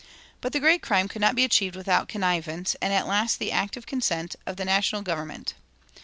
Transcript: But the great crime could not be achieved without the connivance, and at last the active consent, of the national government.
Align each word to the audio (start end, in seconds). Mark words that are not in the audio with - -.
But 0.41 0.51
the 0.51 0.59
great 0.59 0.81
crime 0.81 1.07
could 1.07 1.21
not 1.21 1.35
be 1.35 1.43
achieved 1.43 1.75
without 1.75 2.07
the 2.07 2.13
connivance, 2.13 2.75
and 2.81 2.91
at 2.91 3.05
last 3.05 3.37
the 3.37 3.51
active 3.51 3.85
consent, 3.85 4.35
of 4.47 4.55
the 4.57 4.65
national 4.65 5.03
government. 5.03 5.53